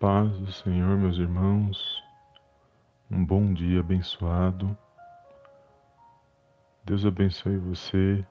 paz 0.00 0.30
do 0.38 0.50
Senhor, 0.50 0.96
meus 0.96 1.18
irmãos. 1.18 2.02
Um 3.10 3.22
bom 3.22 3.52
dia 3.52 3.80
abençoado. 3.80 4.74
Deus 6.86 7.04
abençoe 7.04 7.58
você. 7.58 8.24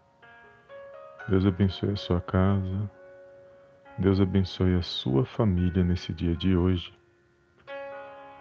Deus 1.27 1.45
abençoe 1.45 1.91
a 1.91 1.95
sua 1.95 2.19
casa. 2.19 2.89
Deus 4.00 4.19
abençoe 4.19 4.73
a 4.73 4.82
sua 4.82 5.23
família 5.23 5.83
nesse 5.83 6.11
dia 6.11 6.36
de 6.36 6.57
hoje. 6.57 6.91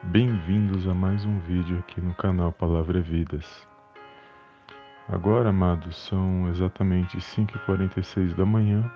Bem-vindos 0.05 0.89
a 0.89 0.95
mais 0.95 1.27
um 1.27 1.39
vídeo 1.41 1.81
aqui 1.81 2.01
no 2.01 2.15
canal 2.15 2.51
Palavra 2.51 3.03
Vidas. 3.03 3.69
Agora, 5.07 5.51
amados, 5.51 5.99
são 5.99 6.49
exatamente 6.49 7.19
5h46 7.19 8.35
da 8.35 8.47
manhã 8.47 8.91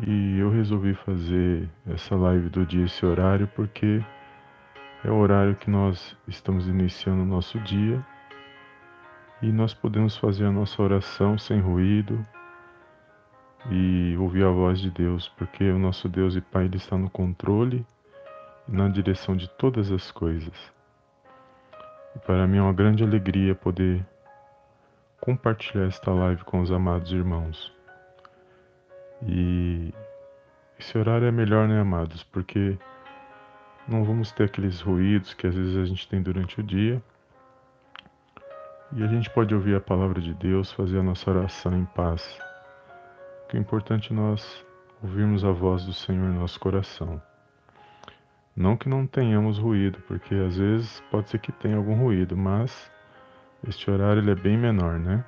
e 0.00 0.38
eu 0.38 0.50
resolvi 0.50 0.94
fazer 0.94 1.68
essa 1.86 2.16
live 2.16 2.48
do 2.48 2.64
dia, 2.64 2.84
esse 2.84 3.04
horário, 3.04 3.46
porque 3.48 4.02
é 5.04 5.10
o 5.10 5.16
horário 5.16 5.54
que 5.56 5.70
nós 5.70 6.16
estamos 6.26 6.66
iniciando 6.66 7.22
o 7.22 7.26
nosso 7.26 7.58
dia 7.60 8.04
e 9.42 9.52
nós 9.52 9.74
podemos 9.74 10.16
fazer 10.16 10.46
a 10.46 10.52
nossa 10.52 10.80
oração 10.80 11.36
sem 11.36 11.60
ruído 11.60 12.24
e 13.70 14.16
ouvir 14.16 14.44
a 14.44 14.50
voz 14.50 14.80
de 14.80 14.90
Deus, 14.90 15.28
porque 15.36 15.70
o 15.70 15.78
nosso 15.78 16.08
Deus 16.08 16.36
e 16.36 16.40
Pai 16.40 16.64
ele 16.64 16.76
está 16.76 16.96
no 16.96 17.10
controle 17.10 17.84
e 18.68 18.72
na 18.72 18.88
direção 18.88 19.36
de 19.36 19.48
todas 19.50 19.90
as 19.90 20.10
coisas. 20.10 20.72
E 22.16 22.18
para 22.20 22.46
mim 22.46 22.58
é 22.58 22.62
uma 22.62 22.72
grande 22.72 23.04
alegria 23.04 23.54
poder 23.54 24.04
compartilhar 25.20 25.86
esta 25.86 26.10
live 26.12 26.44
com 26.44 26.60
os 26.60 26.70
amados 26.70 27.12
irmãos. 27.12 27.81
E 29.26 29.92
esse 30.78 30.96
horário 30.98 31.26
é 31.26 31.30
melhor, 31.30 31.68
né, 31.68 31.80
amados? 31.80 32.24
Porque 32.24 32.76
não 33.86 34.04
vamos 34.04 34.32
ter 34.32 34.44
aqueles 34.44 34.80
ruídos 34.80 35.34
que 35.34 35.46
às 35.46 35.54
vezes 35.54 35.76
a 35.76 35.84
gente 35.84 36.08
tem 36.08 36.22
durante 36.22 36.60
o 36.60 36.62
dia. 36.62 37.02
E 38.94 39.02
a 39.02 39.06
gente 39.06 39.30
pode 39.30 39.54
ouvir 39.54 39.74
a 39.74 39.80
palavra 39.80 40.20
de 40.20 40.34
Deus, 40.34 40.70
fazer 40.72 40.98
a 40.98 41.02
nossa 41.02 41.30
oração 41.30 41.76
em 41.76 41.84
paz. 41.84 42.38
Que 43.48 43.56
é 43.56 43.60
importante 43.60 44.12
nós 44.12 44.64
ouvirmos 45.02 45.44
a 45.44 45.50
voz 45.50 45.84
do 45.84 45.92
Senhor 45.92 46.28
em 46.28 46.38
nosso 46.38 46.60
coração. 46.60 47.20
Não 48.54 48.76
que 48.76 48.88
não 48.88 49.06
tenhamos 49.06 49.58
ruído, 49.58 49.98
porque 50.06 50.34
às 50.34 50.56
vezes 50.56 51.02
pode 51.10 51.30
ser 51.30 51.38
que 51.38 51.50
tenha 51.52 51.76
algum 51.76 51.94
ruído, 51.94 52.36
mas 52.36 52.90
este 53.66 53.90
horário 53.90 54.20
ele 54.20 54.30
é 54.30 54.34
bem 54.34 54.58
menor, 54.58 54.98
né? 54.98 55.24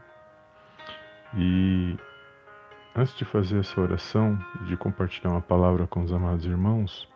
E 1.35 1.97
Antes 2.97 3.17
de 3.17 3.25
fazer 3.25 3.59
essa 3.59 3.81
oração 3.81 4.39
e 4.61 4.65
de 4.67 4.77
compartilhar 4.77 5.31
uma 5.31 5.41
palavra 5.41 5.87
com 5.87 6.03
os 6.03 6.13
amados 6.13 6.45
irmãos, 6.45 7.09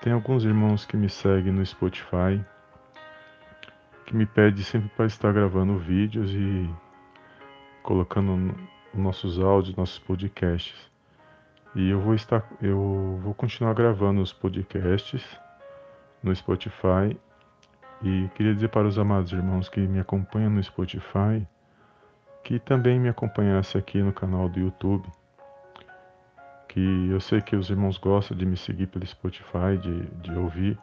tem 0.00 0.12
alguns 0.12 0.44
irmãos 0.44 0.86
que 0.86 0.96
me 0.96 1.08
seguem 1.08 1.52
no 1.52 1.64
Spotify 1.66 2.44
que 4.06 4.14
me 4.14 4.26
pedem 4.26 4.62
sempre 4.62 4.88
para 4.90 5.06
estar 5.06 5.32
gravando 5.32 5.78
vídeos 5.78 6.30
e 6.30 6.70
colocando 7.82 8.54
nossos 8.92 9.40
áudios, 9.40 9.74
nossos 9.76 9.98
podcasts. 9.98 10.90
E 11.74 11.90
eu 11.90 12.00
vou 12.00 12.14
estar, 12.14 12.46
eu 12.62 13.18
vou 13.22 13.34
continuar 13.34 13.74
gravando 13.74 14.20
os 14.20 14.32
podcasts 14.32 15.24
no 16.22 16.34
Spotify 16.34 17.18
e 18.02 18.28
queria 18.34 18.54
dizer 18.54 18.68
para 18.68 18.86
os 18.86 18.98
amados 18.98 19.32
irmãos 19.32 19.68
que 19.68 19.80
me 19.80 19.98
acompanham 19.98 20.50
no 20.50 20.62
Spotify 20.62 21.44
que 22.44 22.58
também 22.58 23.00
me 23.00 23.08
acompanhasse 23.08 23.76
aqui 23.78 24.02
no 24.02 24.12
canal 24.12 24.48
do 24.48 24.60
YouTube. 24.60 25.08
Que 26.68 27.08
eu 27.10 27.18
sei 27.18 27.40
que 27.40 27.56
os 27.56 27.70
irmãos 27.70 27.96
gostam 27.96 28.36
de 28.36 28.44
me 28.44 28.56
seguir 28.56 28.86
pelo 28.88 29.06
Spotify, 29.06 29.78
de, 29.80 30.02
de 30.20 30.32
ouvir 30.32 30.78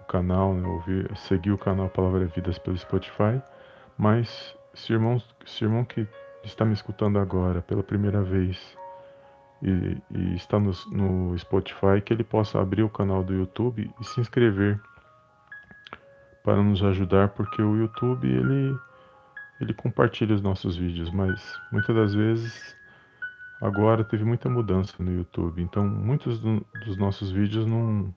o 0.00 0.04
canal, 0.04 0.52
né, 0.52 0.66
ouvir, 0.66 1.16
seguir 1.16 1.52
o 1.52 1.58
canal 1.58 1.88
Palavra 1.88 2.26
Vidas 2.26 2.58
pelo 2.58 2.76
Spotify. 2.76 3.40
Mas 3.96 4.56
se 4.74 4.92
irmão, 4.92 5.22
se 5.46 5.64
irmão 5.64 5.84
que 5.84 6.06
está 6.42 6.64
me 6.64 6.74
escutando 6.74 7.18
agora 7.18 7.62
pela 7.62 7.82
primeira 7.82 8.20
vez 8.22 8.76
e, 9.62 9.96
e 10.10 10.34
está 10.34 10.58
no, 10.58 10.72
no 10.90 11.38
Spotify, 11.38 12.00
que 12.04 12.12
ele 12.12 12.24
possa 12.24 12.60
abrir 12.60 12.82
o 12.82 12.90
canal 12.90 13.22
do 13.22 13.32
YouTube 13.32 13.90
e 14.00 14.04
se 14.04 14.20
inscrever 14.20 14.80
para 16.42 16.62
nos 16.62 16.82
ajudar, 16.82 17.28
porque 17.30 17.62
o 17.62 17.76
YouTube 17.76 18.28
ele 18.28 18.76
ele 19.64 19.74
compartilha 19.74 20.34
os 20.34 20.42
nossos 20.42 20.76
vídeos, 20.76 21.10
mas 21.10 21.58
muitas 21.72 21.94
das 21.96 22.14
vezes 22.14 22.76
agora 23.60 24.04
teve 24.04 24.24
muita 24.24 24.48
mudança 24.48 24.94
no 25.02 25.10
YouTube, 25.10 25.62
então 25.62 25.86
muitos 25.86 26.38
do, 26.38 26.64
dos 26.84 26.96
nossos 26.96 27.30
vídeos 27.30 27.66
não, 27.66 28.14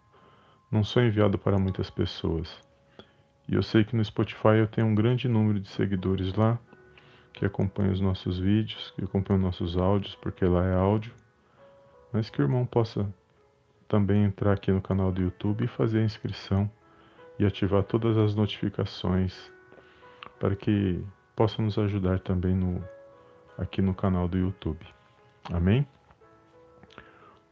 não 0.70 0.84
são 0.84 1.06
enviados 1.06 1.40
para 1.42 1.58
muitas 1.58 1.90
pessoas. 1.90 2.54
E 3.48 3.56
eu 3.56 3.64
sei 3.64 3.86
que 3.86 3.96
no 3.96 4.04
Spotify 4.04 4.58
eu 4.60 4.68
tenho 4.68 4.88
um 4.88 4.96
grande 4.96 5.28
número 5.30 5.60
de 5.60 5.70
seguidores 5.70 6.34
lá 6.34 6.60
que 7.32 7.46
acompanham 7.46 7.94
os 7.94 8.02
nossos 8.02 8.40
vídeos, 8.40 8.92
que 8.92 9.06
acompanham 9.06 9.42
nossos 9.42 9.78
áudios, 9.78 10.16
porque 10.16 10.44
lá 10.44 10.66
é 10.66 10.76
áudio, 10.76 11.14
mas 12.12 12.30
que 12.30 12.42
o 12.42 12.44
irmão 12.44 12.66
possa 12.66 13.08
também 13.88 14.26
entrar 14.26 14.52
aqui 14.52 14.72
no 14.72 14.82
canal 14.82 15.14
do 15.14 15.22
YouTube 15.22 15.64
e 15.64 15.68
fazer 15.68 16.00
a 16.00 16.04
inscrição 16.04 16.70
e 17.40 17.46
ativar 17.46 17.84
todas 17.84 18.18
as 18.18 18.36
notificações 18.36 19.50
para 20.40 20.56
que 20.56 21.02
possa 21.38 21.62
nos 21.62 21.78
ajudar 21.78 22.20
também 22.20 22.56
no, 22.56 22.84
aqui 23.60 23.80
no 23.80 23.94
canal 23.94 24.28
do 24.28 24.40
YouTube. 24.40 24.84
Amém? 25.54 25.88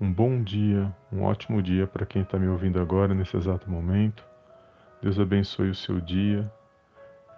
Um 0.01 0.11
bom 0.11 0.41
dia, 0.41 0.91
um 1.13 1.21
ótimo 1.21 1.61
dia 1.61 1.85
para 1.85 2.03
quem 2.03 2.23
está 2.23 2.39
me 2.39 2.47
ouvindo 2.47 2.81
agora, 2.81 3.13
nesse 3.13 3.37
exato 3.37 3.69
momento. 3.69 4.25
Deus 5.03 5.19
abençoe 5.19 5.69
o 5.69 5.75
seu 5.75 6.01
dia, 6.01 6.51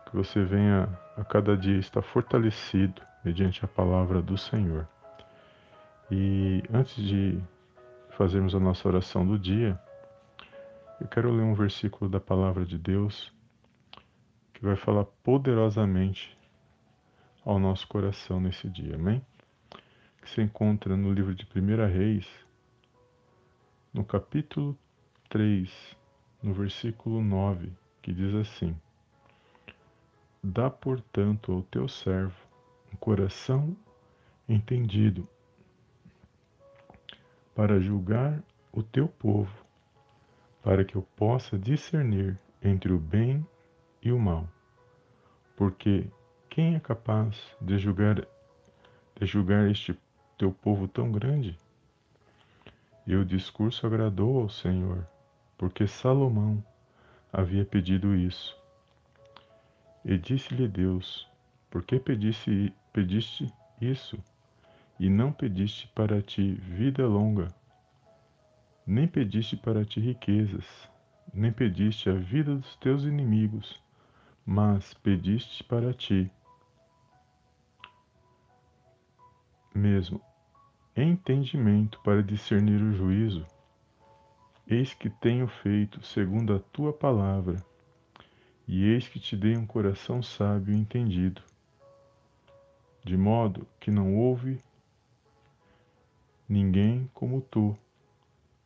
que 0.06 0.16
você 0.16 0.42
venha 0.42 0.88
a 1.18 1.24
cada 1.26 1.58
dia 1.58 1.78
estar 1.78 2.02
fortalecido 2.02 3.02
mediante 3.26 3.66
a 3.66 3.68
palavra 3.68 4.22
do 4.22 4.38
Senhor. 4.38 4.88
E 6.10 6.64
antes 6.74 6.96
de 6.96 7.38
fazermos 8.12 8.56
a 8.56 8.60
nossa 8.60 8.88
oração 8.88 9.28
do 9.28 9.38
dia, 9.38 9.78
eu 11.02 11.10
quero 11.10 11.30
ler 11.30 11.44
um 11.44 11.54
versículo 11.54 12.10
da 12.10 12.22
palavra 12.22 12.66
de 12.66 12.78
Deus 12.78 13.34
que 14.54 14.64
vai 14.64 14.78
falar 14.78 15.04
poderosamente 15.26 16.37
ao 17.48 17.58
nosso 17.60 17.88
coração 17.88 18.42
nesse 18.42 18.70
dia, 18.70 18.96
amém? 18.96 19.26
Que 20.22 20.30
se 20.30 20.42
encontra 20.42 20.98
no 20.98 21.14
livro 21.14 21.34
de 21.34 21.46
1 21.46 21.88
Reis, 21.88 22.28
no 23.94 24.04
capítulo 24.04 24.78
3, 25.30 25.96
no 26.44 26.54
versículo 26.54 27.24
9, 27.24 27.72
que 28.02 28.12
diz 28.12 28.36
assim: 28.36 28.76
Dá, 30.44 30.70
portanto, 30.70 31.54
ao 31.54 31.62
teu 31.62 31.88
servo 31.88 32.36
um 32.92 32.98
coração 32.98 33.78
entendido, 34.50 35.26
para 37.56 37.80
julgar 37.80 38.44
o 38.74 38.84
teu 38.84 39.08
povo, 39.08 39.66
para 40.62 40.84
que 40.84 40.98
eu 40.98 41.02
possa 41.16 41.58
discernir 41.58 42.38
entre 42.62 42.92
o 42.92 43.00
bem 43.00 43.48
e 44.02 44.12
o 44.12 44.20
mal. 44.20 44.50
Porque 45.56 46.12
quem 46.58 46.74
é 46.74 46.80
capaz 46.80 47.38
de 47.62 47.78
julgar, 47.78 48.16
de 49.16 49.26
julgar 49.28 49.70
este 49.70 49.96
teu 50.40 50.52
povo 50.52 50.88
tão 50.88 51.12
grande? 51.12 51.56
E 53.06 53.16
o 53.16 53.24
discurso 53.24 53.86
agradou 53.86 54.42
ao 54.42 54.50
Senhor, 54.50 55.08
porque 55.56 55.86
Salomão 55.86 56.64
havia 57.32 57.64
pedido 57.64 58.16
isso. 58.16 58.58
E 60.04 60.18
disse-lhe 60.18 60.68
Deus: 60.68 61.30
Por 61.70 61.84
que 61.84 62.00
pediste, 62.00 62.74
pediste 62.92 63.54
isso? 63.80 64.18
E 65.00 65.12
não 65.12 65.32
pediste 65.32 65.88
para 65.90 66.24
ti 66.24 66.56
vida 66.56 67.06
longa, 67.06 67.54
nem 68.84 69.08
pediste 69.08 69.56
para 69.56 69.86
ti 69.86 70.00
riquezas, 70.00 70.90
nem 71.32 71.52
pediste 71.52 72.10
a 72.10 72.14
vida 72.14 72.56
dos 72.56 72.76
teus 72.78 73.04
inimigos, 73.04 73.80
mas 74.44 74.96
pediste 74.96 75.64
para 75.64 75.94
ti 75.94 76.32
mesmo 79.78 80.22
entendimento 80.96 82.00
para 82.04 82.24
discernir 82.24 82.82
o 82.82 82.92
juízo, 82.92 83.46
eis 84.68 84.94
que 84.94 85.10
tenho 85.10 85.48
feito 85.48 86.04
segundo 86.04 86.56
a 86.56 86.60
tua 86.60 86.92
palavra, 86.92 87.64
e 88.68 88.84
eis 88.86 89.08
que 89.08 89.20
te 89.20 89.38
dei 89.38 89.56
um 89.56 89.66
coração 89.66 90.22
sábio 90.22 90.74
e 90.74 90.78
entendido, 90.78 91.42
de 93.06 93.16
modo 93.16 93.66
que 93.80 93.92
não 93.92 94.18
houve 94.18 94.60
ninguém 96.50 97.10
como 97.14 97.40
tu 97.40 97.78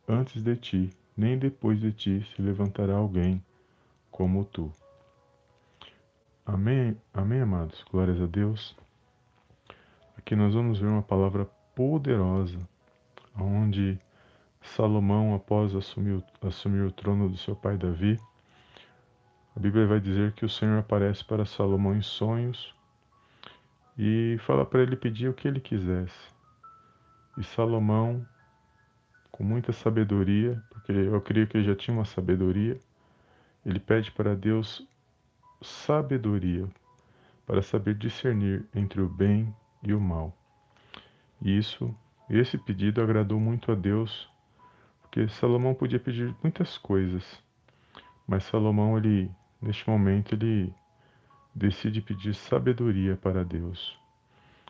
antes 0.08 0.42
de 0.42 0.56
ti, 0.56 0.90
nem 1.16 1.38
depois 1.38 1.78
de 1.78 1.92
ti 1.92 2.26
se 2.34 2.42
levantará 2.42 2.94
alguém 2.94 3.44
como 4.10 4.44
tu. 4.44 4.72
Amém, 6.44 6.96
amém, 7.14 7.40
amados. 7.40 7.84
Glórias 7.90 8.20
a 8.20 8.26
Deus. 8.26 8.74
Aqui 10.16 10.36
nós 10.36 10.54
vamos 10.54 10.78
ver 10.78 10.86
uma 10.86 11.02
palavra 11.02 11.46
poderosa, 11.74 12.58
onde 13.36 13.98
Salomão, 14.62 15.34
após 15.34 15.74
assumir, 15.74 16.22
assumir 16.40 16.82
o 16.82 16.92
trono 16.92 17.28
do 17.28 17.36
seu 17.36 17.56
pai 17.56 17.76
Davi, 17.76 18.18
a 19.56 19.60
Bíblia 19.60 19.86
vai 19.86 20.00
dizer 20.00 20.32
que 20.32 20.44
o 20.44 20.48
Senhor 20.48 20.78
aparece 20.78 21.24
para 21.24 21.44
Salomão 21.44 21.94
em 21.94 22.02
sonhos 22.02 22.74
e 23.98 24.38
fala 24.40 24.64
para 24.64 24.82
ele 24.82 24.96
pedir 24.96 25.28
o 25.28 25.34
que 25.34 25.46
ele 25.46 25.60
quisesse. 25.60 26.32
E 27.36 27.44
Salomão, 27.44 28.26
com 29.30 29.44
muita 29.44 29.72
sabedoria, 29.72 30.62
porque 30.70 30.92
eu 30.92 31.20
creio 31.20 31.46
que 31.46 31.56
ele 31.58 31.66
já 31.66 31.74
tinha 31.74 31.96
uma 31.96 32.04
sabedoria, 32.04 32.78
ele 33.64 33.78
pede 33.78 34.10
para 34.10 34.34
Deus 34.34 34.86
sabedoria 35.60 36.66
para 37.46 37.62
saber 37.62 37.94
discernir 37.94 38.66
entre 38.74 39.00
o 39.00 39.08
bem 39.08 39.54
e 39.82 39.92
o 39.92 40.00
mal. 40.00 40.36
Isso, 41.40 41.94
esse 42.30 42.56
pedido 42.56 43.02
agradou 43.02 43.40
muito 43.40 43.72
a 43.72 43.74
Deus, 43.74 44.30
porque 45.00 45.28
Salomão 45.28 45.74
podia 45.74 45.98
pedir 45.98 46.34
muitas 46.42 46.78
coisas, 46.78 47.42
mas 48.26 48.44
Salomão 48.44 48.96
ele 48.96 49.30
neste 49.60 49.88
momento 49.88 50.34
ele 50.34 50.72
decide 51.54 52.00
pedir 52.00 52.34
sabedoria 52.34 53.16
para 53.16 53.44
Deus, 53.44 53.98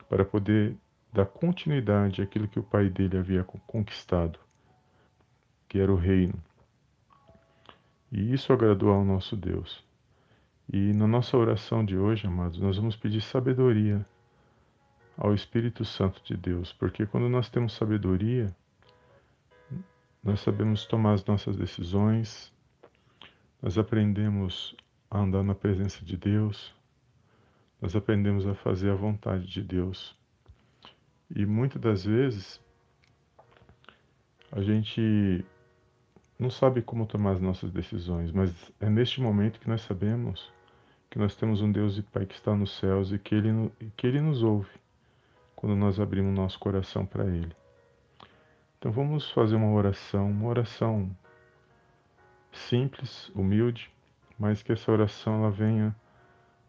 para 0.08 0.24
poder 0.24 0.76
dar 1.12 1.26
continuidade 1.26 2.22
àquilo 2.22 2.48
que 2.48 2.58
o 2.58 2.62
pai 2.62 2.88
dele 2.88 3.18
havia 3.18 3.44
conquistado, 3.44 4.38
que 5.68 5.78
era 5.78 5.92
o 5.92 5.96
reino. 5.96 6.34
E 8.10 8.32
isso 8.32 8.52
agradou 8.52 8.90
ao 8.90 9.04
nosso 9.04 9.36
Deus. 9.36 9.84
E 10.72 10.92
na 10.92 11.06
nossa 11.06 11.36
oração 11.36 11.84
de 11.84 11.96
hoje, 11.96 12.26
amados, 12.26 12.58
nós 12.58 12.76
vamos 12.76 12.96
pedir 12.96 13.20
sabedoria 13.20 14.04
ao 15.22 15.32
Espírito 15.32 15.84
Santo 15.84 16.20
de 16.24 16.36
Deus, 16.36 16.72
porque 16.72 17.06
quando 17.06 17.28
nós 17.28 17.48
temos 17.48 17.74
sabedoria, 17.74 18.52
nós 20.20 20.40
sabemos 20.40 20.84
tomar 20.84 21.12
as 21.12 21.24
nossas 21.24 21.56
decisões, 21.56 22.52
nós 23.62 23.78
aprendemos 23.78 24.74
a 25.08 25.20
andar 25.20 25.44
na 25.44 25.54
presença 25.54 26.04
de 26.04 26.16
Deus, 26.16 26.74
nós 27.80 27.94
aprendemos 27.94 28.48
a 28.48 28.54
fazer 28.56 28.90
a 28.90 28.96
vontade 28.96 29.46
de 29.46 29.62
Deus. 29.62 30.18
E 31.30 31.46
muitas 31.46 31.80
das 31.80 32.04
vezes 32.04 32.60
a 34.50 34.60
gente 34.60 35.44
não 36.36 36.50
sabe 36.50 36.82
como 36.82 37.06
tomar 37.06 37.34
as 37.34 37.40
nossas 37.40 37.70
decisões, 37.70 38.32
mas 38.32 38.52
é 38.80 38.90
neste 38.90 39.20
momento 39.20 39.60
que 39.60 39.68
nós 39.68 39.82
sabemos 39.82 40.52
que 41.08 41.16
nós 41.16 41.36
temos 41.36 41.62
um 41.62 41.70
Deus 41.70 41.96
e 41.96 42.02
Pai 42.02 42.26
que 42.26 42.34
está 42.34 42.56
nos 42.56 42.76
céus 42.76 43.12
e 43.12 43.20
que 43.20 43.36
Ele, 43.36 43.70
que 43.96 44.08
Ele 44.08 44.20
nos 44.20 44.42
ouve 44.42 44.81
quando 45.62 45.76
nós 45.76 46.00
abrimos 46.00 46.34
nosso 46.34 46.58
coração 46.58 47.06
para 47.06 47.24
Ele. 47.24 47.54
Então 48.76 48.90
vamos 48.90 49.30
fazer 49.30 49.54
uma 49.54 49.70
oração, 49.70 50.28
uma 50.28 50.48
oração 50.48 51.08
simples, 52.50 53.28
humilde, 53.28 53.88
mas 54.36 54.60
que 54.60 54.72
essa 54.72 54.90
oração 54.90 55.36
ela 55.36 55.52
venha 55.52 55.94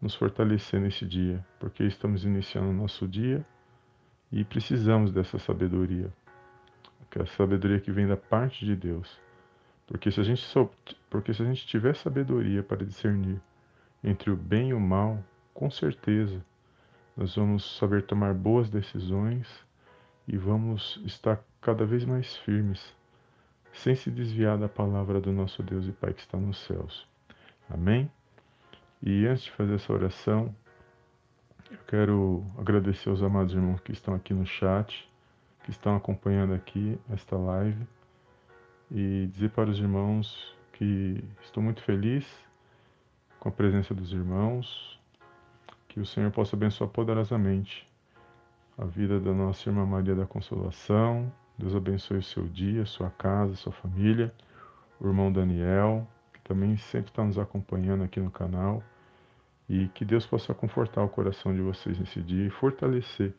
nos 0.00 0.14
fortalecer 0.14 0.80
nesse 0.80 1.04
dia, 1.04 1.44
porque 1.58 1.82
estamos 1.82 2.24
iniciando 2.24 2.68
o 2.68 2.72
nosso 2.72 3.08
dia 3.08 3.44
e 4.30 4.44
precisamos 4.44 5.10
dessa 5.10 5.40
sabedoria, 5.40 6.08
que 7.10 7.18
é 7.18 7.22
a 7.22 7.26
sabedoria 7.26 7.80
que 7.80 7.90
vem 7.90 8.06
da 8.06 8.16
parte 8.16 8.64
de 8.64 8.76
Deus. 8.76 9.20
Porque 9.88 10.08
se 10.08 10.20
a 10.20 10.24
gente 10.24 10.42
sou, 10.42 10.72
porque 11.10 11.34
se 11.34 11.42
a 11.42 11.46
gente 11.46 11.66
tiver 11.66 11.96
sabedoria 11.96 12.62
para 12.62 12.86
discernir 12.86 13.40
entre 14.04 14.30
o 14.30 14.36
bem 14.36 14.68
e 14.68 14.74
o 14.74 14.78
mal, 14.78 15.18
com 15.52 15.68
certeza 15.68 16.40
nós 17.16 17.36
vamos 17.36 17.78
saber 17.78 18.02
tomar 18.02 18.34
boas 18.34 18.68
decisões 18.68 19.48
e 20.26 20.36
vamos 20.36 21.00
estar 21.04 21.42
cada 21.60 21.86
vez 21.86 22.04
mais 22.04 22.36
firmes, 22.38 22.94
sem 23.72 23.94
se 23.94 24.10
desviar 24.10 24.58
da 24.58 24.68
palavra 24.68 25.20
do 25.20 25.32
nosso 25.32 25.62
Deus 25.62 25.86
e 25.86 25.92
Pai 25.92 26.12
que 26.12 26.20
está 26.20 26.38
nos 26.38 26.58
céus. 26.58 27.06
Amém? 27.70 28.10
E 29.02 29.26
antes 29.26 29.44
de 29.44 29.50
fazer 29.52 29.74
essa 29.74 29.92
oração, 29.92 30.54
eu 31.70 31.78
quero 31.86 32.44
agradecer 32.58 33.08
aos 33.08 33.22
amados 33.22 33.54
irmãos 33.54 33.80
que 33.80 33.92
estão 33.92 34.14
aqui 34.14 34.34
no 34.34 34.46
chat, 34.46 35.08
que 35.62 35.70
estão 35.70 35.96
acompanhando 35.96 36.54
aqui 36.54 36.98
esta 37.10 37.36
live 37.36 37.86
e 38.90 39.28
dizer 39.32 39.50
para 39.50 39.70
os 39.70 39.78
irmãos 39.78 40.54
que 40.72 41.22
estou 41.42 41.62
muito 41.62 41.82
feliz 41.82 42.26
com 43.38 43.48
a 43.48 43.52
presença 43.52 43.94
dos 43.94 44.12
irmãos, 44.12 44.98
que 45.94 46.00
o 46.00 46.04
Senhor 46.04 46.28
possa 46.32 46.56
abençoar 46.56 46.90
poderosamente 46.90 47.88
a 48.76 48.84
vida 48.84 49.20
da 49.20 49.32
nossa 49.32 49.68
irmã 49.68 49.86
Maria 49.86 50.12
da 50.12 50.26
Consolação. 50.26 51.32
Deus 51.56 51.72
abençoe 51.72 52.18
o 52.18 52.22
seu 52.22 52.48
dia, 52.48 52.84
sua 52.84 53.10
casa, 53.10 53.54
sua 53.54 53.70
família, 53.70 54.34
o 54.98 55.06
irmão 55.06 55.32
Daniel, 55.32 56.04
que 56.32 56.40
também 56.40 56.76
sempre 56.76 57.12
está 57.12 57.22
nos 57.22 57.38
acompanhando 57.38 58.02
aqui 58.02 58.18
no 58.18 58.28
canal. 58.28 58.82
E 59.68 59.86
que 59.90 60.04
Deus 60.04 60.26
possa 60.26 60.52
confortar 60.52 61.00
o 61.04 61.08
coração 61.08 61.54
de 61.54 61.60
vocês 61.60 61.96
nesse 61.96 62.20
dia 62.20 62.44
e 62.44 62.50
fortalecer 62.50 63.32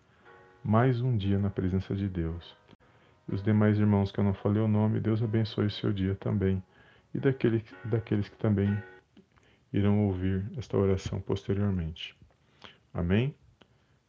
mais 0.63 1.01
um 1.01 1.17
dia 1.17 1.37
na 1.37 1.49
presença 1.49 1.93
de 1.93 2.07
Deus. 2.07 2.55
E 3.27 3.35
os 3.35 3.43
demais 3.43 3.77
irmãos 3.77 4.13
que 4.13 4.19
eu 4.21 4.23
não 4.23 4.33
falei 4.33 4.63
o 4.63 4.67
nome, 4.69 5.01
Deus 5.01 5.21
abençoe 5.21 5.65
o 5.65 5.71
seu 5.71 5.91
dia 5.91 6.15
também. 6.15 6.63
E 7.13 7.19
daquele, 7.19 7.65
daqueles 7.83 8.29
que 8.29 8.37
também 8.37 8.81
irão 9.73 10.05
ouvir 10.05 10.49
esta 10.55 10.77
oração 10.77 11.19
posteriormente. 11.19 12.15
Amém? 12.95 13.35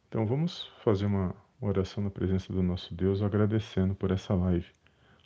Então 0.07 0.25
vamos 0.25 0.71
fazer 0.81 1.07
uma 1.07 1.35
oração 1.59 2.01
na 2.01 2.09
presença 2.09 2.53
do 2.53 2.63
nosso 2.63 2.95
Deus, 2.95 3.21
agradecendo 3.21 3.93
por 3.93 4.11
essa 4.11 4.33
live, 4.33 4.65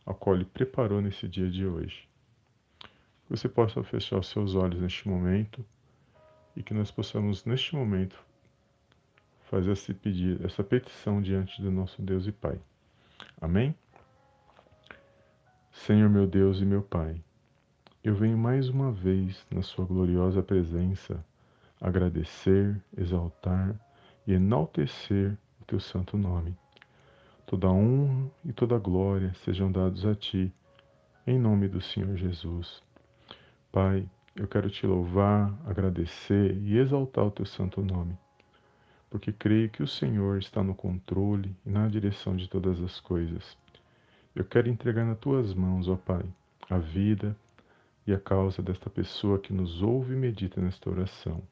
a 0.03 0.15
qual 0.15 0.35
Ele 0.35 0.45
preparou 0.45 0.99
nesse 0.99 1.27
dia 1.27 1.47
de 1.47 1.63
hoje. 1.63 2.09
Que 2.79 3.29
você 3.29 3.47
possa 3.47 3.83
fechar 3.83 4.17
os 4.17 4.29
seus 4.29 4.55
olhos 4.55 4.81
neste 4.81 5.07
momento 5.07 5.63
e 6.55 6.63
que 6.63 6.73
nós 6.73 6.89
possamos, 6.89 7.45
neste 7.45 7.75
momento, 7.75 8.19
fazer 9.41 9.73
esse 9.73 9.93
pedido, 9.93 10.43
essa 10.43 10.63
petição 10.63 11.21
diante 11.21 11.61
do 11.61 11.69
nosso 11.69 12.01
Deus 12.01 12.25
e 12.25 12.31
Pai. 12.31 12.59
Amém? 13.39 13.75
Senhor 15.71 16.09
meu 16.09 16.25
Deus 16.25 16.61
e 16.61 16.65
meu 16.65 16.81
Pai, 16.81 17.21
eu 18.03 18.15
venho 18.15 18.39
mais 18.39 18.69
uma 18.69 18.91
vez 18.91 19.45
na 19.51 19.61
Sua 19.61 19.85
gloriosa 19.85 20.41
presença 20.41 21.23
agradecer, 21.81 22.79
exaltar 22.95 23.75
e 24.25 24.33
enaltecer 24.33 25.35
o 25.59 25.65
Teu 25.65 25.79
santo 25.79 26.17
nome. 26.17 26.55
Toda 27.45 27.69
honra 27.69 28.31
e 28.45 28.53
toda 28.53 28.77
glória 28.77 29.33
sejam 29.43 29.71
dados 29.71 30.05
a 30.05 30.15
Ti, 30.15 30.53
em 31.27 31.37
nome 31.39 31.67
do 31.67 31.81
Senhor 31.81 32.15
Jesus. 32.15 32.83
Pai, 33.71 34.07
eu 34.35 34.47
quero 34.47 34.69
te 34.69 34.85
louvar, 34.85 35.53
agradecer 35.65 36.55
e 36.63 36.77
exaltar 36.77 37.25
o 37.25 37.31
Teu 37.31 37.45
santo 37.45 37.81
nome 37.81 38.17
porque 39.11 39.33
creio 39.33 39.69
que 39.69 39.83
o 39.83 39.87
Senhor 39.87 40.39
está 40.39 40.63
no 40.63 40.73
controle 40.73 41.53
e 41.65 41.69
na 41.69 41.85
direção 41.89 42.33
de 42.33 42.49
todas 42.49 42.79
as 42.79 43.01
coisas. 43.01 43.57
Eu 44.33 44.45
quero 44.45 44.69
entregar 44.69 45.05
nas 45.05 45.19
tuas 45.19 45.53
mãos, 45.53 45.89
ó 45.89 45.97
Pai, 45.97 46.23
a 46.69 46.77
vida 46.77 47.35
e 48.07 48.13
a 48.13 48.19
causa 48.19 48.61
desta 48.61 48.89
pessoa 48.89 49.37
que 49.37 49.51
nos 49.51 49.81
ouve 49.81 50.13
e 50.13 50.17
medita 50.17 50.61
nesta 50.61 50.89
oração. 50.89 51.43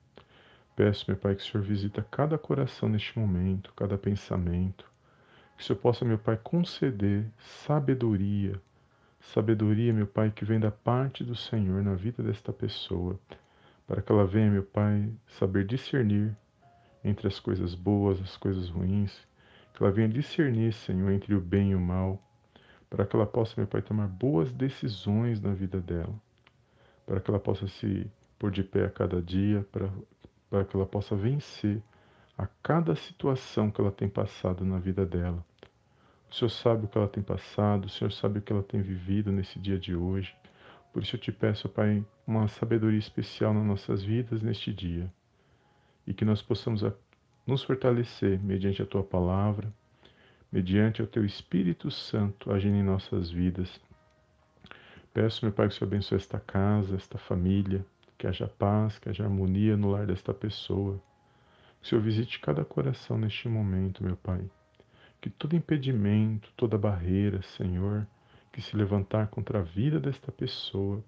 Peço, 0.80 1.04
meu 1.10 1.18
Pai, 1.18 1.36
que 1.36 1.42
o 1.42 1.46
Senhor 1.46 1.62
visita 1.62 2.08
cada 2.10 2.38
coração 2.38 2.88
neste 2.88 3.20
momento, 3.20 3.74
cada 3.76 3.98
pensamento, 3.98 4.90
que 5.58 5.62
o 5.62 5.66
Senhor 5.66 5.78
possa, 5.78 6.06
meu 6.06 6.18
Pai, 6.18 6.40
conceder 6.42 7.26
sabedoria, 7.38 8.54
sabedoria, 9.20 9.92
meu 9.92 10.08
Pai, 10.08 10.32
que 10.32 10.46
vem 10.46 10.58
da 10.58 10.72
parte 10.72 11.22
do 11.22 11.36
Senhor 11.36 11.84
na 11.84 11.96
vida 11.96 12.24
desta 12.24 12.54
pessoa, 12.54 13.20
para 13.86 14.02
que 14.02 14.10
ela 14.10 14.26
venha, 14.26 14.50
meu 14.50 14.64
Pai, 14.64 15.12
saber 15.28 15.66
discernir 15.66 16.34
entre 17.04 17.28
as 17.28 17.42
coisas 17.42 17.76
boas, 17.76 18.22
as 18.22 18.38
coisas 18.38 18.70
ruins, 18.70 19.28
que 19.74 19.84
ela 19.84 19.92
venha 19.92 20.08
discernir, 20.08 20.72
Senhor, 20.72 21.12
entre 21.12 21.36
o 21.36 21.42
bem 21.42 21.72
e 21.72 21.76
o 21.76 21.82
mal, 21.82 22.24
para 22.90 23.06
que 23.06 23.18
ela 23.18 23.28
possa, 23.28 23.56
meu 23.58 23.68
Pai, 23.68 23.82
tomar 23.82 24.08
boas 24.08 24.50
decisões 24.54 25.42
na 25.42 25.54
vida 25.54 25.82
dela, 25.82 26.16
para 27.06 27.20
que 27.20 27.30
ela 27.30 27.38
possa 27.38 27.68
se 27.68 28.10
pôr 28.40 28.50
de 28.50 28.64
pé 28.64 28.86
a 28.86 28.90
cada 28.90 29.22
dia, 29.22 29.68
para, 29.74 29.92
para 30.50 30.66
que 30.66 30.76
ela 30.76 30.86
possa 30.86 31.16
vencer 31.16 31.82
a 32.38 32.48
cada 32.64 32.96
situação 32.96 33.70
que 33.70 33.82
ela 33.82 33.92
tem 33.92 34.08
passado 34.08 34.64
na 34.64 34.80
vida 34.80 35.06
dela. 35.06 35.46
O 36.30 36.34
Senhor 36.34 36.50
sabe 36.50 36.86
o 36.86 36.88
que 36.88 36.98
ela 36.98 37.08
tem 37.08 37.24
passado, 37.24 37.86
o 37.86 37.90
Senhor 37.90 38.12
sabe 38.12 38.40
o 38.40 38.42
que 38.42 38.54
ela 38.54 38.64
tem 38.64 38.82
vivido 38.82 39.32
nesse 39.32 39.60
dia 39.60 39.78
de 39.78 39.96
hoje. 39.96 40.36
Por 40.94 41.04
isso 41.04 41.16
eu 41.16 41.20
te 41.20 41.32
peço, 41.32 41.68
Pai, 41.68 42.06
uma 42.26 42.48
sabedoria 42.48 43.00
especial 43.00 43.54
nas 43.54 43.66
nossas 43.66 44.04
vidas 44.04 44.42
neste 44.42 44.74
dia 44.74 45.12
e 46.06 46.14
que 46.14 46.26
nós 46.26 46.42
possamos 46.42 46.84
nos 47.46 47.64
fortalecer 47.64 48.40
mediante 48.40 48.82
a 48.82 48.86
tua 48.86 49.04
palavra, 49.04 49.72
mediante 50.52 51.02
o 51.02 51.08
teu 51.08 51.26
Espírito 51.26 51.92
Santo 51.92 52.52
agindo 52.52 52.76
em 52.76 52.84
nossas 52.84 53.30
vidas. 53.30 53.80
Peço, 55.14 55.44
meu 55.44 55.54
Pai, 55.54 55.68
que 55.68 55.74
o 55.74 55.78
Senhor 55.78 55.90
abençoe 55.90 56.18
esta 56.18 56.40
casa, 56.40 56.96
esta 56.96 57.18
família, 57.18 57.86
que 58.20 58.28
haja 58.28 58.48
paz, 58.48 59.00
que 59.00 59.08
haja 59.08 59.24
harmonia 59.24 59.78
no 59.78 59.92
lar 59.92 60.06
desta 60.06 60.34
pessoa. 60.34 61.02
Que 61.80 61.86
o 61.86 61.88
Senhor 61.88 62.02
visite 62.02 62.38
cada 62.42 62.66
coração 62.66 63.18
neste 63.18 63.48
momento, 63.48 64.04
meu 64.04 64.18
Pai. 64.18 64.42
Que 65.22 65.30
todo 65.30 65.56
impedimento, 65.56 66.52
toda 66.58 66.78
barreira, 66.78 67.42
Senhor, 67.42 68.06
que 68.52 68.62
se 68.62 68.76
levantar 68.76 69.28
contra 69.28 69.60
a 69.60 69.64
vida 69.64 70.02
desta 70.02 70.34
pessoa 70.34 71.02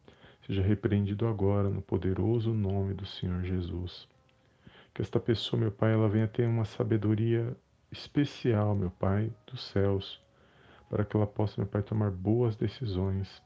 seja 0.48 0.62
repreendido 0.62 1.28
agora 1.28 1.70
no 1.70 1.82
poderoso 1.82 2.54
nome 2.54 2.94
do 2.94 3.06
Senhor 3.06 3.44
Jesus. 3.44 4.08
Que 4.94 5.02
esta 5.02 5.20
pessoa, 5.20 5.60
meu 5.60 5.72
Pai, 5.72 5.92
ela 5.92 6.08
venha 6.08 6.30
ter 6.30 6.48
uma 6.48 6.64
sabedoria 6.64 7.56
especial, 7.92 8.74
meu 8.74 8.90
Pai, 8.90 9.30
dos 9.46 9.62
céus, 9.68 10.22
para 10.90 11.04
que 11.04 11.18
ela 11.18 11.28
possa, 11.28 11.60
meu 11.60 11.68
Pai, 11.70 11.84
tomar 11.84 12.10
boas 12.10 12.56
decisões, 12.56 13.42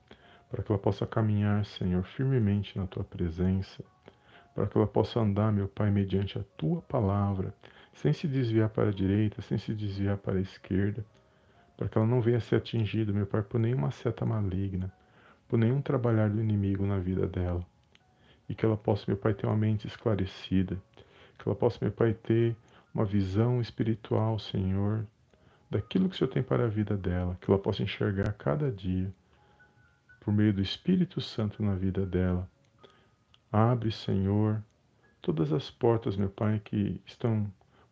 para 0.56 0.64
que 0.64 0.72
ela 0.72 0.80
possa 0.80 1.06
caminhar, 1.06 1.66
Senhor, 1.66 2.02
firmemente 2.06 2.78
na 2.78 2.88
tua 2.88 3.04
presença, 3.04 3.84
para 4.54 4.66
que 4.66 4.78
ela 4.78 4.88
possa 4.88 5.20
andar, 5.20 5.52
meu 5.52 5.68
Pai, 5.68 5.92
mediante 5.92 6.40
a 6.40 6.44
tua 6.56 6.82
palavra, 6.82 7.54
sem 7.92 8.14
se 8.14 8.26
desviar 8.26 8.70
para 8.70 8.88
a 8.88 8.94
direita, 8.94 9.42
sem 9.42 9.58
se 9.58 9.74
desviar 9.74 10.16
para 10.16 10.38
a 10.38 10.42
esquerda, 10.42 11.06
para 11.76 11.90
que 11.90 11.98
ela 11.98 12.08
não 12.08 12.22
venha 12.22 12.38
a 12.38 12.40
ser 12.40 12.56
atingida, 12.56 13.12
meu 13.12 13.28
Pai, 13.28 13.42
por 13.42 13.60
nenhuma 13.60 13.92
seta 13.92 14.26
maligna, 14.26 14.90
por 15.50 15.60
nenhum 15.60 15.82
trabalhar 15.82 16.30
do 16.30 16.40
inimigo 16.40 16.86
na 16.86 17.00
vida 17.00 17.28
dela. 17.28 17.66
E 18.48 18.56
que 18.56 18.66
ela 18.66 18.78
possa, 18.78 19.04
meu 19.10 19.18
Pai, 19.18 19.34
ter 19.34 19.48
uma 19.48 19.58
mente 19.58 19.86
esclarecida, 19.86 20.82
que 21.38 21.50
ela 21.50 21.56
possa, 21.56 21.80
meu 21.82 21.92
Pai, 21.92 22.14
ter 22.14 22.56
uma 22.94 23.04
visão 23.04 23.60
espiritual, 23.60 24.40
Senhor, 24.40 25.06
daquilo 25.70 26.08
que 26.08 26.16
o 26.16 26.18
Senhor 26.18 26.32
tem 26.32 26.42
para 26.42 26.64
a 26.64 26.70
vida 26.70 26.96
dela, 26.96 27.38
que 27.42 27.52
ela 27.52 27.60
possa 27.60 27.84
enxergar 27.84 28.32
cada 28.38 28.72
dia, 28.72 29.14
por 30.26 30.34
meio 30.34 30.52
do 30.52 30.62
Espírito 30.62 31.22
Santo 31.22 31.62
na 31.62 31.76
vida 31.76 32.04
dela. 32.04 32.50
Abre, 33.52 33.92
Senhor, 33.92 34.60
todas 35.22 35.54
as 35.54 35.70
portas, 35.70 36.18
meu 36.18 36.32
Pai, 36.32 36.60
que 36.66 37.00
estão 37.06 37.46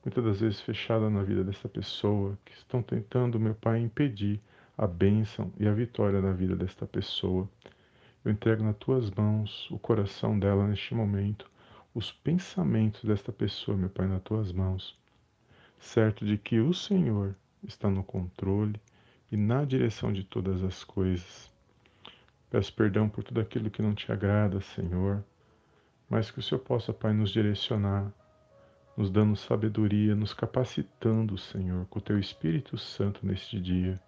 muitas 0.03 0.23
das 0.23 0.39
vezes 0.39 0.59
fechadas 0.59 1.11
na 1.11 1.21
vida 1.21 1.43
dessa 1.43 1.69
pessoa, 1.69 2.35
que 2.43 2.51
estão 2.53 2.81
tentando, 2.81 3.39
meu 3.39 3.53
Pai, 3.53 3.79
impedir 3.79 4.41
a 4.75 4.87
bênção 4.87 5.53
e 5.59 5.67
a 5.67 5.73
vitória 5.75 6.19
na 6.21 6.33
vida 6.33 6.55
desta 6.55 6.87
pessoa. 6.87 7.47
Eu 8.25 8.31
entrego 8.31 8.63
nas 8.63 8.77
tuas 8.77 9.11
mãos 9.11 9.69
o 9.69 9.77
coração 9.77 10.39
dela 10.39 10.67
neste 10.67 10.95
momento, 10.95 11.47
os 11.93 12.11
pensamentos 12.11 13.03
desta 13.05 13.31
pessoa, 13.31 13.77
meu 13.77 13.89
Pai, 13.89 14.07
nas 14.07 14.23
tuas 14.23 14.51
mãos, 14.51 14.97
certo 15.77 16.25
de 16.25 16.39
que 16.39 16.59
o 16.59 16.73
Senhor 16.73 17.35
está 17.63 17.91
no 17.91 18.03
controle 18.03 18.81
e 19.31 19.37
na 19.37 19.63
direção 19.63 20.11
de 20.11 20.23
todas 20.23 20.63
as 20.63 20.83
coisas. 20.83 21.52
Peço 22.53 22.71
perdão 22.71 23.09
por 23.09 23.23
tudo 23.23 23.41
aquilo 23.41 23.71
que 23.71 23.81
não 23.81 23.95
te 23.95 24.11
agrada, 24.11 24.61
Senhor, 24.61 25.23
mas 26.07 26.29
que 26.29 26.37
o 26.37 26.43
Senhor 26.43 26.61
possa, 26.61 26.93
Pai, 26.93 27.11
nos 27.11 27.31
direcionar, 27.31 28.13
nos 28.95 29.09
dando 29.09 29.35
sabedoria, 29.35 30.13
nos 30.13 30.35
capacitando, 30.35 31.35
Senhor, 31.35 31.87
com 31.87 31.97
o 31.97 32.01
Teu 32.01 32.19
Espírito 32.19 32.77
Santo 32.77 33.25
neste 33.25 33.59
dia, 33.59 33.99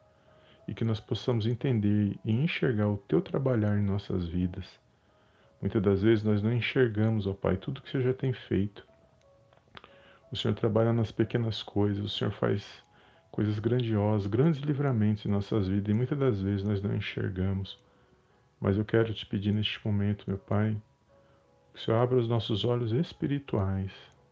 e 0.68 0.76
que 0.76 0.84
nós 0.84 1.00
possamos 1.00 1.48
entender 1.48 2.20
e 2.24 2.32
enxergar 2.32 2.88
o 2.88 2.98
Teu 2.98 3.20
trabalhar 3.20 3.80
em 3.80 3.84
nossas 3.84 4.28
vidas 4.28 4.80
Muitas 5.66 5.82
das 5.82 6.04
vezes 6.04 6.24
nós 6.24 6.44
não 6.44 6.54
enxergamos, 6.54 7.26
ó 7.26 7.34
Pai, 7.34 7.58
tudo 7.58 7.82
que 7.82 7.88
o 7.88 7.92
Senhor 7.92 8.04
já 8.04 8.14
tem 8.14 8.32
feito. 8.32 8.86
O 10.32 10.36
Senhor 10.36 10.54
trabalha 10.54 10.94
nas 10.94 11.12
pequenas 11.12 11.64
coisas, 11.64 12.06
o 12.06 12.10
Senhor 12.10 12.30
faz 12.30 12.84
coisas 13.32 13.58
grandiosas, 13.58 14.28
grandes 14.28 14.62
livramentos 14.62 15.26
em 15.26 15.30
nossas 15.30 15.68
vidas 15.68 15.90
e 15.90 15.94
muitas 15.96 16.20
das 16.20 16.40
vezes 16.40 16.64
nós 16.64 16.84
não 16.84 16.96
enxergamos. 16.96 17.80
Mas 18.60 18.78
eu 18.78 18.86
quero 18.86 19.14
te 19.14 19.26
pedir 19.26 19.54
neste 19.54 19.86
momento, 19.86 20.26
meu 20.28 20.38
Pai, 20.38 20.76
que 21.74 21.80
o 21.80 21.84
Senhor 21.84 21.98
abra 21.98 22.18
os 22.18 22.28
nossos 22.28 22.64
olhos 22.64 22.92
espirituais 22.92 23.92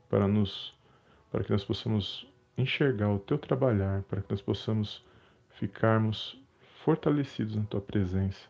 para 0.10 0.28
nos 0.28 0.74
para 1.32 1.44
que 1.44 1.52
nós 1.52 1.66
possamos 1.66 2.28
enxergar 2.56 3.10
o 3.10 3.18
teu 3.18 3.40
trabalhar, 3.40 4.04
para 4.04 4.22
que 4.22 4.30
nós 4.30 4.40
possamos 4.40 5.04
ficarmos 5.50 6.40
fortalecidos 6.86 7.56
na 7.56 7.64
tua 7.64 7.82
presença 7.82 8.48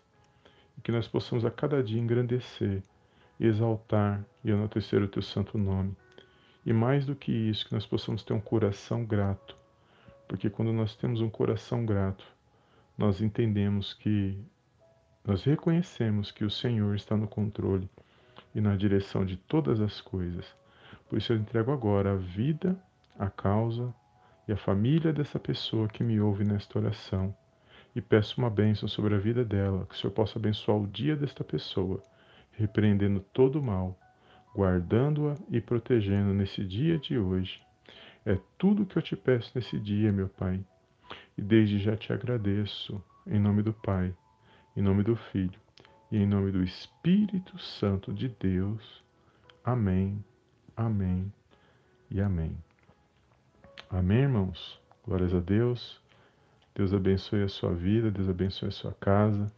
e 0.77 0.81
que 0.81 0.91
nós 0.91 1.07
possamos 1.07 1.45
a 1.45 1.51
cada 1.51 1.81
dia 1.81 2.01
engrandecer, 2.01 2.83
exaltar 3.39 4.25
e 4.43 4.51
enaltecer 4.51 5.01
o 5.01 5.07
teu 5.07 5.21
santo 5.21 5.57
nome. 5.57 5.95
E 6.65 6.73
mais 6.73 7.05
do 7.05 7.15
que 7.15 7.31
isso, 7.31 7.65
que 7.65 7.73
nós 7.73 7.85
possamos 7.85 8.23
ter 8.23 8.33
um 8.33 8.41
coração 8.41 9.05
grato, 9.05 9.55
porque 10.27 10.49
quando 10.49 10.73
nós 10.73 10.95
temos 10.95 11.21
um 11.21 11.29
coração 11.29 11.85
grato, 11.85 12.25
nós 12.97 13.21
entendemos 13.21 13.93
que 13.93 14.37
nós 15.25 15.43
reconhecemos 15.43 16.31
que 16.31 16.43
o 16.43 16.49
Senhor 16.49 16.95
está 16.95 17.15
no 17.15 17.27
controle 17.27 17.89
e 18.53 18.59
na 18.59 18.75
direção 18.75 19.25
de 19.25 19.37
todas 19.37 19.79
as 19.79 20.01
coisas. 20.01 20.45
Por 21.09 21.17
isso 21.17 21.31
eu 21.31 21.37
entrego 21.37 21.71
agora 21.71 22.13
a 22.13 22.15
vida, 22.15 22.77
a 23.17 23.29
causa 23.29 23.93
e 24.47 24.51
a 24.51 24.57
família 24.57 25.13
dessa 25.13 25.39
pessoa 25.39 25.87
que 25.87 26.03
me 26.03 26.19
ouve 26.19 26.43
nesta 26.43 26.77
oração 26.77 27.33
e 27.95 28.01
peço 28.01 28.39
uma 28.39 28.49
bênção 28.49 28.87
sobre 28.89 29.13
a 29.15 29.19
vida 29.19 29.45
dela, 29.45 29.85
que 29.85 29.95
o 29.95 29.97
Senhor 29.97 30.13
possa 30.13 30.39
abençoar 30.39 30.77
o 30.77 30.87
dia 30.87 31.15
desta 31.15 31.43
pessoa, 31.43 32.01
repreendendo 32.51 33.19
todo 33.19 33.59
o 33.59 33.63
mal, 33.63 33.97
guardando-a 34.55 35.35
e 35.49 35.61
protegendo 35.61 36.33
nesse 36.33 36.63
dia 36.63 36.97
de 36.97 37.17
hoje. 37.17 37.61
É 38.25 38.37
tudo 38.57 38.85
que 38.85 38.97
eu 38.97 39.01
te 39.01 39.15
peço 39.15 39.51
nesse 39.55 39.79
dia, 39.79 40.11
meu 40.11 40.27
Pai. 40.27 40.59
E 41.37 41.41
desde 41.41 41.79
já 41.79 41.95
te 41.95 42.11
agradeço, 42.11 43.03
em 43.27 43.39
nome 43.39 43.61
do 43.61 43.73
Pai, 43.73 44.13
em 44.75 44.81
nome 44.81 45.03
do 45.03 45.15
Filho 45.15 45.59
e 46.11 46.17
em 46.17 46.25
nome 46.25 46.51
do 46.51 46.63
Espírito 46.63 47.59
Santo 47.59 48.11
de 48.11 48.27
Deus. 48.27 49.03
Amém, 49.63 50.23
amém 50.75 51.31
e 52.09 52.19
amém. 52.19 52.57
Amém, 53.87 54.21
irmãos? 54.21 54.81
Glórias 55.05 55.33
a 55.33 55.39
Deus. 55.39 56.01
Deus 56.73 56.91
abençoe 56.91 57.43
a 57.43 57.47
sua 57.47 57.71
vida, 57.71 58.09
Deus 58.09 58.27
abençoe 58.27 58.69
a 58.69 58.71
sua 58.71 58.93
casa, 58.93 59.51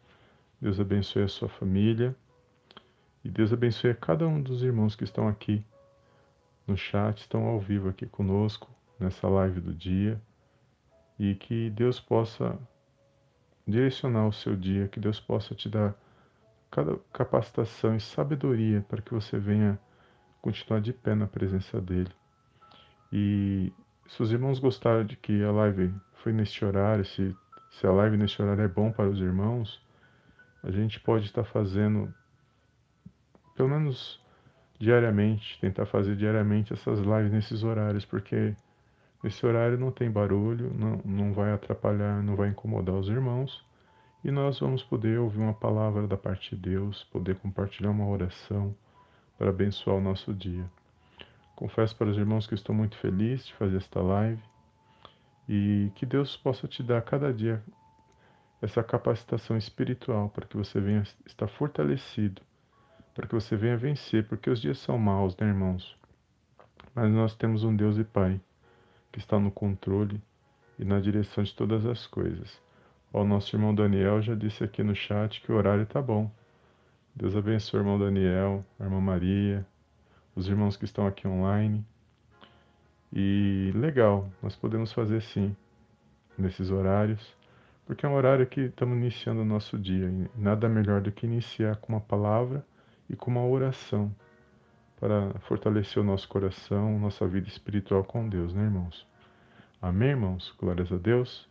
Deus 0.60 0.82
abençoe 0.82 1.24
a 1.24 1.30
sua 1.30 1.48
família 1.48 2.14
e 3.24 3.30
Deus 3.30 3.54
abençoe 3.54 3.92
a 3.92 3.96
cada 3.96 4.28
um 4.28 4.42
dos 4.42 4.64
irmãos 4.64 4.98
que 4.98 5.06
estão 5.06 5.30
aqui 5.30 5.66
no 6.68 6.76
chat, 6.76 7.20
estão 7.20 7.46
ao 7.46 7.60
vivo 7.60 7.88
aqui 7.88 8.06
conosco 8.06 8.70
nessa 9.00 9.30
live 9.30 9.62
do 9.62 9.74
dia 9.74 10.22
e 11.18 11.36
que 11.36 11.70
Deus 11.70 12.02
possa 12.02 12.60
direcionar 13.68 14.28
o 14.28 14.34
seu 14.34 14.56
dia, 14.56 14.88
que 14.88 15.00
Deus 15.00 15.20
possa 15.20 15.56
te 15.56 15.70
dar 15.70 15.96
cada 16.70 16.98
capacitação 17.14 17.96
e 17.96 18.00
sabedoria 18.00 18.86
para 18.88 19.02
que 19.02 19.14
você 19.14 19.40
venha 19.40 19.80
continuar 20.42 20.82
de 20.82 20.94
pé 20.94 21.16
na 21.16 21.26
presença 21.26 21.80
dele. 21.82 22.12
E 23.12 23.72
se 24.08 24.22
os 24.22 24.32
irmãos 24.32 24.60
gostaram 24.60 25.04
de 25.04 25.16
que 25.16 25.44
a 25.44 25.52
live 25.52 25.94
foi 26.16 26.32
neste 26.32 26.64
horário, 26.64 27.06
se, 27.06 27.36
se 27.72 27.88
a 27.88 27.92
live 27.92 28.18
neste 28.18 28.42
horário 28.42 28.64
é 28.64 28.68
bom 28.68 28.92
para 28.92 29.10
os 29.10 29.20
irmãos, 29.20 29.82
a 30.64 30.70
gente 30.70 31.00
pode 31.00 31.26
estar 31.26 31.44
fazendo, 31.44 32.14
pelo 33.56 33.70
menos 33.70 34.22
diariamente, 34.80 35.60
tentar 35.60 35.86
fazer 35.86 36.16
diariamente 36.16 36.74
essas 36.74 37.00
lives 37.00 37.32
nesses 37.32 37.64
horários, 37.64 38.06
porque 38.06 38.56
nesse 39.26 39.44
horário 39.44 39.76
não 39.76 39.92
tem 39.92 40.12
barulho, 40.12 40.72
não, 40.76 41.02
não 41.04 41.34
vai 41.34 41.52
atrapalhar, 41.52 42.22
não 42.22 42.36
vai 42.36 42.50
incomodar 42.50 42.94
os 42.94 43.10
irmãos, 43.10 43.66
e 44.24 44.30
nós 44.30 44.60
vamos 44.60 44.84
poder 44.84 45.18
ouvir 45.18 45.40
uma 45.40 45.54
palavra 45.54 46.06
da 46.08 46.16
parte 46.16 46.56
de 46.56 46.62
Deus, 46.62 47.04
poder 47.06 47.36
compartilhar 47.38 47.90
uma 47.90 48.08
oração 48.08 48.76
para 49.36 49.50
abençoar 49.50 49.98
o 49.98 50.02
nosso 50.02 50.32
dia. 50.32 50.70
Confesso 51.56 51.96
para 51.96 52.08
os 52.08 52.18
irmãos 52.20 52.46
que 52.46 52.54
estou 52.54 52.76
muito 52.76 52.96
feliz 52.98 53.48
de 53.48 53.54
fazer 53.56 53.78
esta 53.78 54.00
live 54.00 54.44
e 55.50 55.92
que 55.96 56.06
Deus 56.06 56.38
possa 56.38 56.68
te 56.68 56.84
dar 56.84 57.02
cada 57.02 57.34
dia 57.34 57.64
essa 58.62 58.84
capacitação 58.84 59.58
espiritual 59.58 60.30
para 60.30 60.46
que 60.46 60.56
você 60.56 60.80
venha 60.80 61.02
estar 61.26 61.48
fortalecido, 61.48 62.44
para 63.16 63.26
que 63.26 63.34
você 63.34 63.56
venha 63.56 63.76
vencer, 63.76 64.28
porque 64.28 64.52
os 64.52 64.62
dias 64.62 64.78
são 64.78 65.00
maus, 65.00 65.36
né, 65.38 65.48
irmãos? 65.48 65.98
Mas 66.94 67.12
nós 67.12 67.36
temos 67.36 67.64
um 67.64 67.76
Deus 67.76 67.98
e 67.98 68.04
Pai 68.04 68.40
que 69.16 69.20
está 69.20 69.40
no 69.40 69.50
controle 69.50 70.22
e 70.78 70.84
na 70.84 71.00
direção 71.00 71.42
de 71.42 71.56
todas 71.56 71.86
as 71.86 72.06
coisas. 72.06 72.62
O 73.14 73.24
nosso 73.24 73.56
irmão 73.56 73.74
Daniel 73.74 74.22
já 74.22 74.36
disse 74.36 74.62
aqui 74.62 74.84
no 74.84 74.94
chat 74.94 75.42
que 75.42 75.54
o 75.54 75.56
horário 75.56 75.84
está 75.84 76.02
bom. 76.02 76.30
Deus 77.16 77.34
abençoe 77.34 77.80
o 77.80 77.82
irmão 77.82 77.98
Daniel, 77.98 78.66
a 78.78 78.84
irmã 78.84 79.00
Maria, 79.00 79.66
os 80.36 80.50
irmãos 80.50 80.76
que 80.76 80.84
estão 80.84 81.08
aqui 81.08 81.26
online. 81.26 81.82
E 83.14 83.72
legal, 83.74 84.30
nós 84.44 84.54
podemos 84.54 84.92
fazer 84.92 85.22
sim, 85.22 85.56
nesses 86.38 86.70
horários, 86.70 87.26
porque 87.86 88.06
é 88.06 88.10
um 88.10 88.16
horário 88.16 88.46
que 88.46 88.64
estamos 88.64 88.98
iniciando 88.98 89.44
o 89.44 89.46
nosso 89.46 89.80
dia. 89.80 90.12
Nada 90.36 90.68
melhor 90.68 91.00
do 91.00 91.10
que 91.10 91.26
iniciar 91.26 91.78
com 91.78 91.94
uma 91.94 92.02
palavra 92.02 92.66
e 93.10 93.16
com 93.16 93.32
uma 93.32 93.46
oração 93.46 94.14
para 95.00 95.34
fortalecer 95.42 96.02
o 96.02 96.06
nosso 96.06 96.28
coração, 96.28 97.00
nossa 97.00 97.28
vida 97.28 97.48
espiritual 97.48 98.04
com 98.04 98.28
Deus, 98.28 98.54
né, 98.54 98.64
irmãos? 98.64 99.06
Amém, 99.82 100.10
irmãos? 100.10 100.54
Glórias 100.60 100.92
a 100.92 100.98
Deus. 100.98 101.48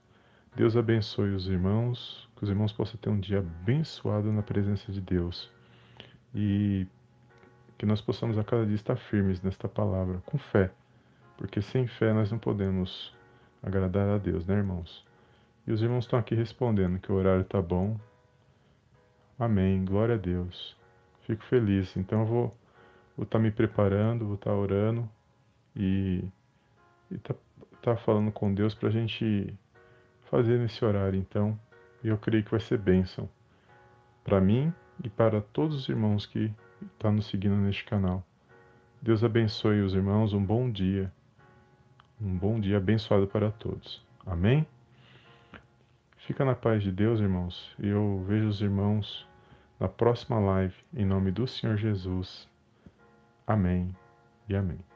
Deus 0.56 0.76
abençoe 0.76 1.30
os 1.30 1.46
irmãos, 1.48 2.28
que 2.36 2.44
os 2.44 2.50
irmãos 2.50 2.72
possam 2.72 2.98
ter 3.00 3.10
um 3.10 3.18
dia 3.18 3.40
abençoado 3.40 4.32
na 4.32 4.42
presença 4.42 4.90
de 4.92 5.00
Deus. 5.00 5.50
E 6.34 6.86
que 7.76 7.86
nós 7.86 8.00
possamos 8.00 8.38
a 8.38 8.44
cada 8.44 8.64
dia 8.64 8.74
estar 8.74 8.96
firmes 8.96 9.42
nesta 9.42 9.68
palavra, 9.68 10.22
com 10.26 10.38
fé 10.38 10.70
porque 11.36 11.60
sem 11.60 11.86
fé 11.86 12.12
nós 12.12 12.30
não 12.30 12.38
podemos 12.38 13.12
agradar 13.62 14.08
a 14.08 14.18
Deus, 14.18 14.46
né, 14.46 14.56
irmãos? 14.56 15.04
E 15.66 15.72
os 15.72 15.82
irmãos 15.82 16.04
estão 16.04 16.18
aqui 16.18 16.34
respondendo 16.34 16.98
que 16.98 17.10
o 17.10 17.14
horário 17.14 17.42
está 17.42 17.60
bom. 17.60 17.98
Amém. 19.38 19.84
Glória 19.84 20.14
a 20.14 20.18
Deus. 20.18 20.76
Fico 21.22 21.42
feliz. 21.44 21.96
Então 21.96 22.20
eu 22.20 22.26
vou 22.26 22.56
vou 23.16 23.25
estar 23.25 23.38
tá 23.38 23.42
me 23.42 23.50
preparando, 23.50 24.25
vou 24.26 24.35
estar 24.35 24.50
tá 24.50 24.56
orando 24.56 25.09
e 25.75 26.25
estar 27.11 27.35
tá, 27.35 27.40
tá 27.83 27.97
falando 27.97 28.30
com 28.33 28.52
Deus 28.52 28.75
para 28.75 28.88
a 28.88 28.92
gente 28.92 29.54
fazer 30.30 30.59
nesse 30.59 30.85
horário. 30.85 31.18
Então, 31.18 31.59
eu 32.02 32.18
creio 32.18 32.44
que 32.44 32.50
vai 32.50 32.61
ser 32.61 32.78
bênção 32.78 33.28
para 34.23 34.40
mim 34.40 34.73
e 35.02 35.09
para 35.09 35.40
todos 35.40 35.76
os 35.76 35.88
irmãos 35.88 36.26
que 36.26 36.52
estão 36.83 37.12
nos 37.12 37.26
seguindo 37.26 37.56
neste 37.56 37.85
canal. 37.85 38.25
Deus 39.00 39.23
abençoe 39.23 39.80
os 39.80 39.94
irmãos, 39.94 40.33
um 40.33 40.44
bom 40.44 40.71
dia, 40.71 41.12
um 42.21 42.37
bom 42.37 42.59
dia 42.59 42.78
abençoado 42.78 43.26
para 43.26 43.50
todos. 43.50 44.02
Amém? 44.25 44.66
Fica 46.16 46.44
na 46.44 46.54
paz 46.54 46.83
de 46.83 46.90
Deus, 46.90 47.21
irmãos, 47.21 47.75
e 47.78 47.88
eu 47.88 48.25
vejo 48.26 48.49
os 48.49 48.62
irmãos 48.62 49.28
na 49.78 49.88
próxima 49.88 50.38
live, 50.38 50.75
em 50.94 51.04
nome 51.04 51.30
do 51.30 51.47
Senhor 51.47 51.76
Jesus. 51.76 52.49
Amém 53.46 53.94
e 54.48 54.56
amém. 54.56 54.93